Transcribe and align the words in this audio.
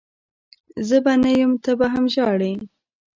زه 0.87 0.97
به 1.03 1.13
نه 1.23 1.31
یم 1.39 1.51
ته 1.63 1.71
به 1.79 1.87
ژهړي 2.13 2.53